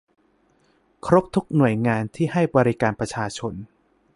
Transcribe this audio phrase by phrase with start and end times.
[1.05, 3.53] ครบทุกหน่วยงานที่ให้บริการประชาชน